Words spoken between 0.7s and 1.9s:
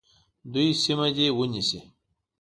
سیمه دي ونیسي.